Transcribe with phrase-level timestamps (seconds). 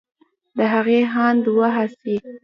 [0.57, 2.15] د هغې هاند و هڅې